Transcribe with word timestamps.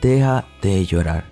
Deja 0.00 0.46
de 0.62 0.86
llorar. 0.86 1.24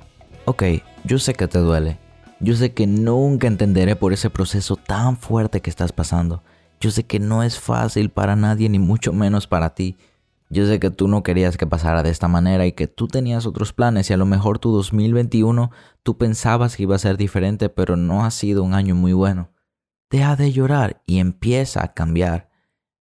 Ok, 0.45 0.65
yo 1.05 1.21
sé 1.21 1.35
que 1.35 1.47
te 1.47 1.59
duele. 1.59 2.01
Yo 2.41 2.57
sé 2.57 2.75
que 2.75 2.89
nunca 2.89 3.47
entenderé 3.47 3.95
por 3.95 4.13
ese 4.13 4.29
proceso 4.29 4.75
tan 4.75 5.17
fuerte 5.17 5.61
que 5.61 5.71
estás 5.71 5.93
pasando. 5.93 6.43
Yo 6.81 6.91
sé 6.91 7.05
que 7.05 7.21
no 7.21 7.45
es 7.45 7.61
fácil 7.61 8.11
para 8.11 8.35
nadie 8.35 8.69
ni 8.69 8.81
mucho 8.81 9.13
menos 9.13 9.47
para 9.47 9.75
ti. 9.75 9.97
Yo 10.51 10.67
sé 10.67 10.81
que 10.81 10.91
tú 10.91 11.07
no 11.07 11.23
querías 11.23 11.57
que 11.57 11.69
pasara 11.69 12.03
de 12.03 12.11
esta 12.11 12.27
manera 12.27 12.67
y 12.67 12.73
que 12.73 12.89
tú 12.89 13.07
tenías 13.07 13.47
otros 13.47 13.73
planes 13.73 14.11
y 14.11 14.15
a 14.15 14.17
lo 14.17 14.27
mejor 14.27 14.59
tu 14.59 14.73
2021 14.73 15.71
tú 16.03 16.19
pensabas 16.19 16.77
que 16.77 16.83
iba 16.83 16.97
a 16.97 17.01
ser 17.01 17.17
diferente, 17.17 17.69
pero 17.69 17.97
no 17.97 18.25
ha 18.25 18.33
sido 18.33 18.65
un 18.65 18.75
año 18.75 18.97
muy 18.97 19.13
bueno. 19.13 19.51
Deja 20.11 20.35
de 20.35 20.51
llorar 20.51 21.03
y 21.07 21.21
empieza 21.21 21.85
a 21.85 21.95
cambiar. 21.95 22.49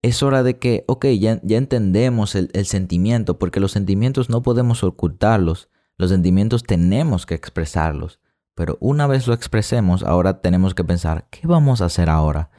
Es 0.03 0.21
hora 0.21 0.43
de 0.43 0.59
que, 0.59 0.83
ok, 0.87 1.07
ya, 1.19 1.39
ya 1.41 1.57
entendemos 1.57 2.35
el, 2.35 2.51
el 2.53 2.67
sentimiento, 2.67 3.39
porque 3.39 3.59
los 3.59 3.71
sentimientos 3.71 4.29
no 4.29 4.43
podemos 4.43 4.83
ocultarlos, 4.83 5.69
los 5.97 6.11
sentimientos 6.11 6.61
tenemos 6.61 7.25
que 7.25 7.33
expresarlos. 7.33 8.19
Pero 8.53 8.77
una 8.79 9.07
vez 9.07 9.25
lo 9.25 9.33
expresemos, 9.33 10.03
ahora 10.03 10.41
tenemos 10.41 10.75
que 10.75 10.83
pensar, 10.83 11.27
¿qué 11.31 11.47
vamos 11.47 11.81
a 11.81 11.85
hacer 11.85 12.09
ahora? 12.09 12.51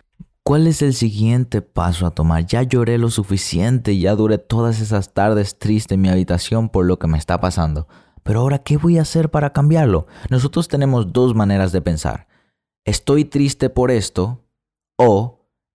¿Cuál 0.43 0.67
es 0.67 0.83
el 0.83 0.93
siguiente 0.93 1.63
paso 1.63 2.07
a 2.07 2.11
tomar? 2.11 2.45
Ya 2.45 2.63
lloré 2.63 2.99
lo 2.99 3.09
suficiente, 3.11 3.97
ya 3.99 4.15
duré 4.15 4.37
todas 4.37 4.81
esas 4.81 5.15
tardes 5.15 5.59
triste 5.59 5.95
en 5.95 6.03
mi 6.03 6.11
habitación 6.11 6.69
por 6.69 6.85
lo 6.85 6.99
que 6.99 7.07
me 7.07 7.17
está 7.17 7.41
pasando. 7.41 7.89
Pero 8.23 8.41
ahora, 8.41 8.59
¿qué 8.59 8.77
voy 8.77 8.99
a 8.99 9.03
hacer 9.03 9.31
para 9.31 9.55
cambiarlo? 9.55 10.07
Nosotros 10.29 10.69
tenemos 10.69 11.13
dos 11.13 11.35
maneras 11.35 11.73
de 11.73 11.81
pensar. 11.81 12.27
Estoy 12.85 13.25
triste 13.25 13.71
por 13.71 13.91
esto 13.91 14.45
o 14.99 15.34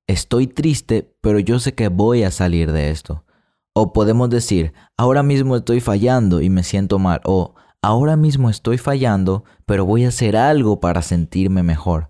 estoy 0.09 0.47
triste, 0.47 1.15
pero 1.21 1.37
yo 1.37 1.59
sé 1.59 1.75
que 1.75 1.87
voy 1.87 2.23
a 2.23 2.31
salir 2.31 2.71
de 2.71 2.89
esto. 2.89 3.25
O 3.73 3.93
podemos 3.93 4.29
decir, 4.31 4.73
ahora 4.97 5.21
mismo 5.21 5.55
estoy 5.55 5.81
fallando 5.81 6.41
y 6.41 6.49
me 6.49 6.63
siento 6.63 6.97
mal. 6.97 7.21
O 7.25 7.53
ahora 7.83 8.17
mismo 8.17 8.49
estoy 8.49 8.79
fallando, 8.79 9.43
pero 9.67 9.85
voy 9.85 10.05
a 10.05 10.07
hacer 10.07 10.35
algo 10.35 10.79
para 10.79 11.03
sentirme 11.03 11.61
mejor. 11.61 12.09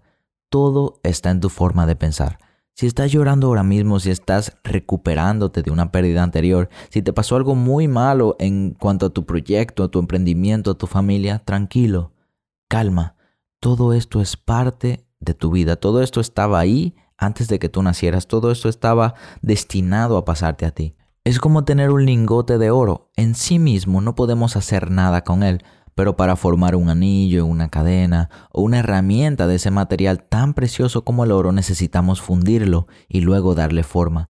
Todo 0.49 1.01
está 1.03 1.29
en 1.29 1.41
tu 1.41 1.49
forma 1.49 1.85
de 1.85 1.97
pensar. 1.97 2.39
Si 2.73 2.87
estás 2.87 3.11
llorando 3.11 3.47
ahora 3.47 3.63
mismo, 3.63 3.99
si 3.99 4.11
estás 4.11 4.55
recuperándote 4.63 5.61
de 5.61 5.69
una 5.69 5.91
pérdida 5.91 6.23
anterior, 6.23 6.69
si 6.89 7.01
te 7.01 7.11
pasó 7.11 7.35
algo 7.35 7.53
muy 7.53 7.89
malo 7.89 8.37
en 8.39 8.71
cuanto 8.79 9.07
a 9.07 9.09
tu 9.09 9.25
proyecto, 9.25 9.83
a 9.83 9.91
tu 9.91 9.99
emprendimiento, 9.99 10.71
a 10.71 10.77
tu 10.77 10.87
familia, 10.87 11.39
tranquilo, 11.39 12.13
calma. 12.69 13.17
Todo 13.59 13.91
esto 13.91 14.21
es 14.21 14.37
parte 14.37 15.05
de 15.19 15.33
tu 15.33 15.51
vida. 15.51 15.75
Todo 15.75 16.01
esto 16.01 16.21
estaba 16.21 16.59
ahí 16.59 16.95
antes 17.19 17.47
de 17.47 17.59
que 17.59 17.69
tú 17.69 17.83
nacieras. 17.83 18.27
Todo 18.27 18.51
esto 18.51 18.69
estaba 18.69 19.13
destinado 19.41 20.17
a 20.17 20.25
pasarte 20.25 20.65
a 20.65 20.71
ti. 20.71 20.95
Es 21.23 21.39
como 21.39 21.65
tener 21.65 21.91
un 21.91 22.05
lingote 22.05 22.57
de 22.57 22.71
oro. 22.71 23.11
En 23.15 23.35
sí 23.35 23.59
mismo 23.59 24.01
no 24.01 24.15
podemos 24.15 24.55
hacer 24.55 24.89
nada 24.89 25.23
con 25.23 25.43
él, 25.43 25.63
pero 25.93 26.15
para 26.15 26.37
formar 26.37 26.75
un 26.75 26.89
anillo, 26.89 27.45
una 27.45 27.69
cadena 27.69 28.29
o 28.51 28.61
una 28.61 28.79
herramienta 28.79 29.45
de 29.45 29.55
ese 29.55 29.69
material 29.69 30.23
tan 30.23 30.53
precioso 30.53 31.03
como 31.03 31.25
el 31.25 31.31
oro 31.31 31.51
necesitamos 31.51 32.21
fundirlo 32.21 32.87
y 33.09 33.19
luego 33.21 33.53
darle 33.53 33.83
forma. 33.83 34.29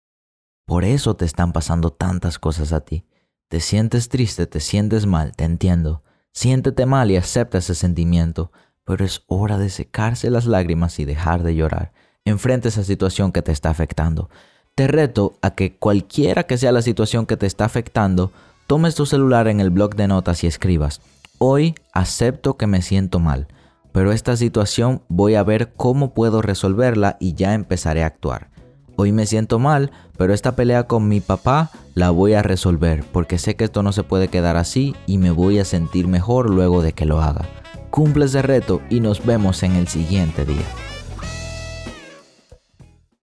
Por 0.66 0.84
eso 0.84 1.16
te 1.16 1.26
están 1.26 1.54
pasando 1.54 1.92
tantas 1.92 2.38
cosas 2.38 2.74
a 2.74 2.82
ti. 2.82 3.06
Te 3.48 3.60
sientes 3.60 4.10
triste, 4.10 4.46
te 4.46 4.60
sientes 4.60 5.06
mal, 5.06 5.36
te 5.36 5.46
entiendo. 5.46 6.04
Siéntete 6.34 6.86
mal 6.86 7.12
y 7.12 7.16
acepta 7.16 7.60
ese 7.60 7.76
sentimiento, 7.76 8.52
pero 8.84 9.06
es 9.06 9.24
hora 9.28 9.58
de 9.58 9.70
secarse 9.70 10.30
las 10.30 10.46
lágrimas 10.46 11.00
y 11.00 11.06
dejar 11.06 11.44
de 11.44 11.56
llorar. 11.56 11.94
Enfrenta 12.26 12.70
esa 12.70 12.86
situación 12.86 13.34
que 13.34 13.42
te 13.42 13.52
está 13.52 13.70
afectando. 13.70 14.30
Te 14.76 14.88
reto 14.88 15.34
a 15.42 15.56
que 15.56 15.76
cualquiera 15.76 16.44
que 16.44 16.58
sea 16.58 16.72
la 16.72 16.82
situación 16.82 17.26
que 17.26 17.36
te 17.36 17.46
está 17.46 17.66
afectando, 17.66 18.32
tomes 18.66 18.96
tu 18.96 19.06
celular 19.06 19.50
en 19.50 19.60
el 19.60 19.72
blog 19.72 19.96
de 19.96 20.08
notas 20.08 20.44
y 20.44 20.48
escribas 20.48 21.02
Hoy 21.38 21.76
acepto 21.92 22.56
que 22.56 22.66
me 22.66 22.82
siento 22.82 23.20
mal, 23.20 23.48
pero 23.92 24.14
esta 24.14 24.38
situación 24.38 25.02
voy 25.10 25.36
a 25.36 25.44
ver 25.44 25.74
cómo 25.74 26.14
puedo 26.14 26.42
resolverla 26.42 27.18
y 27.20 27.34
ya 27.34 27.54
empezaré 27.56 28.04
a 28.04 28.08
actuar. 28.08 28.50
Hoy 28.96 29.12
me 29.12 29.26
siento 29.26 29.60
mal, 29.60 29.92
pero 30.18 30.34
esta 30.34 30.56
pelea 30.56 30.84
con 30.84 31.10
mi 31.10 31.20
papá 31.20 31.72
la 31.94 32.12
voy 32.12 32.36
a 32.36 32.42
resolver 32.42 33.04
porque 33.12 33.38
sé 33.38 33.58
que 33.58 33.66
esto 33.66 33.84
no 33.84 33.92
se 33.92 34.04
puede 34.04 34.30
quedar 34.30 34.56
así 34.56 34.96
y 35.08 35.18
me 35.18 35.32
voy 35.32 35.60
a 35.60 35.66
sentir 35.66 36.08
mejor 36.08 36.50
luego 36.50 36.82
de 36.82 36.94
que 36.94 37.06
lo 37.06 37.22
haga. 37.22 37.46
Cumple 37.90 38.26
ese 38.26 38.42
reto 38.42 38.82
y 38.90 39.02
nos 39.02 39.26
vemos 39.26 39.62
en 39.64 39.76
el 39.76 39.90
siguiente 39.90 40.46
día. 40.46 40.66